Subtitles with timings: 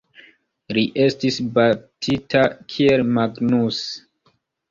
[0.77, 2.41] Li estis baptita
[2.75, 3.83] kiel Magnus.